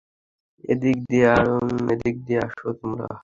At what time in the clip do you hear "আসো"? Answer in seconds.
2.45-2.67